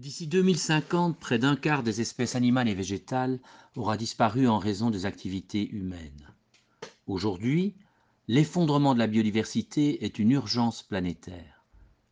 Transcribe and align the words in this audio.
D'ici 0.00 0.26
2050, 0.28 1.18
près 1.18 1.38
d'un 1.38 1.56
quart 1.56 1.82
des 1.82 2.00
espèces 2.00 2.34
animales 2.34 2.70
et 2.70 2.74
végétales 2.74 3.38
aura 3.76 3.98
disparu 3.98 4.48
en 4.48 4.56
raison 4.56 4.88
des 4.88 5.04
activités 5.04 5.68
humaines. 5.68 6.26
Aujourd'hui, 7.06 7.74
l'effondrement 8.26 8.94
de 8.94 8.98
la 8.98 9.06
biodiversité 9.06 10.02
est 10.02 10.18
une 10.18 10.30
urgence 10.30 10.82
planétaire. 10.82 11.66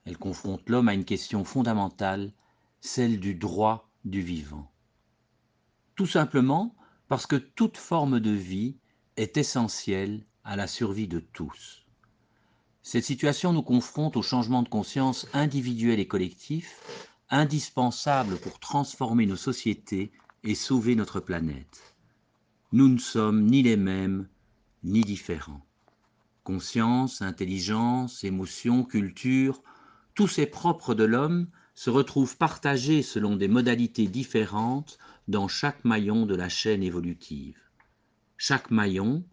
Elle 0.04 0.18
confronte 0.18 0.68
l'homme 0.68 0.90
à 0.90 0.92
une 0.92 1.06
question 1.06 1.44
fondamentale, 1.44 2.34
celle 2.82 3.20
du 3.20 3.34
droit 3.34 3.88
du 4.04 4.20
vivant. 4.20 4.70
Tout 5.94 6.06
simplement 6.06 6.74
parce 7.08 7.24
que 7.24 7.36
toute 7.36 7.78
forme 7.78 8.20
de 8.20 8.32
vie 8.32 8.76
est 9.16 9.38
essentielle 9.38 10.26
à 10.44 10.56
la 10.56 10.66
survie 10.66 11.08
de 11.08 11.20
tous. 11.20 11.86
Cette 12.82 13.04
situation 13.04 13.54
nous 13.54 13.62
confronte 13.62 14.18
au 14.18 14.22
changement 14.22 14.62
de 14.62 14.68
conscience 14.68 15.26
individuel 15.32 16.00
et 16.00 16.06
collectif, 16.06 17.08
indispensable 17.30 18.36
pour 18.38 18.58
transformer 18.58 19.26
nos 19.26 19.36
sociétés 19.36 20.12
et 20.44 20.54
sauver 20.54 20.94
notre 20.94 21.20
planète. 21.20 21.94
Nous 22.72 22.88
ne 22.88 22.98
sommes 22.98 23.44
ni 23.44 23.62
les 23.62 23.76
mêmes, 23.76 24.28
ni 24.82 25.02
différents. 25.02 25.66
Conscience, 26.44 27.20
intelligence, 27.20 28.24
émotion, 28.24 28.84
culture, 28.84 29.62
tous 30.14 30.28
ces 30.28 30.46
propres 30.46 30.94
de 30.94 31.04
l'homme 31.04 31.48
se 31.74 31.90
retrouvent 31.90 32.36
partagés 32.36 33.02
selon 33.02 33.36
des 33.36 33.48
modalités 33.48 34.08
différentes 34.08 34.98
dans 35.28 35.48
chaque 35.48 35.84
maillon 35.84 36.26
de 36.26 36.34
la 36.34 36.48
chaîne 36.48 36.82
évolutive. 36.82 37.60
Chaque 38.36 38.70
maillon, 38.70 39.24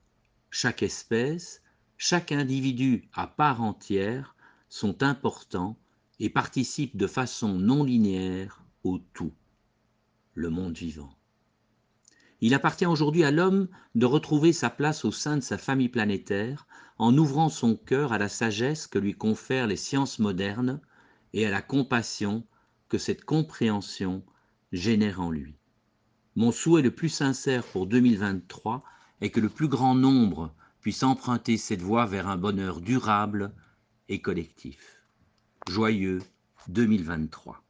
chaque 0.49 0.83
espèce, 0.83 1.61
chaque 1.97 2.31
individu 2.31 3.09
à 3.13 3.27
part 3.27 3.61
entière 3.61 4.35
sont 4.69 5.01
importants 5.03 5.77
et 6.19 6.29
participent 6.29 6.97
de 6.97 7.07
façon 7.07 7.53
non 7.53 7.83
linéaire 7.83 8.63
au 8.83 8.99
tout, 9.13 9.33
le 10.33 10.49
monde 10.49 10.77
vivant. 10.77 11.15
Il 12.41 12.53
appartient 12.53 12.85
aujourd'hui 12.85 13.23
à 13.23 13.31
l'homme 13.31 13.67
de 13.95 14.05
retrouver 14.05 14.53
sa 14.53 14.69
place 14.69 15.05
au 15.05 15.11
sein 15.11 15.37
de 15.37 15.41
sa 15.41 15.57
famille 15.57 15.89
planétaire 15.89 16.67
en 16.97 17.17
ouvrant 17.17 17.49
son 17.49 17.75
cœur 17.75 18.13
à 18.13 18.17
la 18.17 18.29
sagesse 18.29 18.87
que 18.87 18.99
lui 18.99 19.13
confèrent 19.13 19.67
les 19.67 19.75
sciences 19.75 20.19
modernes 20.19 20.79
et 21.33 21.45
à 21.45 21.51
la 21.51 21.61
compassion 21.61 22.45
que 22.89 22.97
cette 22.97 23.25
compréhension 23.25 24.23
génère 24.71 25.21
en 25.21 25.31
lui. 25.31 25.55
Mon 26.35 26.51
souhait 26.51 26.81
le 26.81 26.91
plus 26.91 27.09
sincère 27.09 27.63
pour 27.63 27.87
2023 27.87 28.83
est 29.21 29.29
que 29.29 29.39
le 29.39 29.49
plus 29.49 29.67
grand 29.67 29.95
nombre 29.95 30.53
puisse 30.81 31.03
emprunter 31.03 31.57
cette 31.57 31.81
voie 31.81 32.05
vers 32.05 32.27
un 32.27 32.37
bonheur 32.37 32.81
durable 32.81 33.53
et 34.09 34.21
collectif. 34.21 35.04
Joyeux 35.67 36.21
2023. 36.67 37.64